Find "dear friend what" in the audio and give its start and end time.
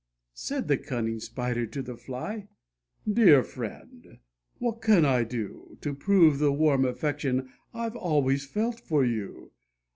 3.07-4.81